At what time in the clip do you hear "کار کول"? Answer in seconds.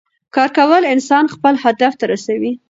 0.35-0.83